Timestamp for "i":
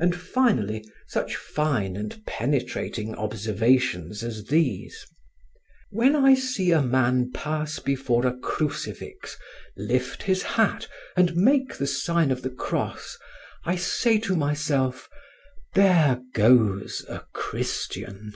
6.16-6.34, 13.64-13.76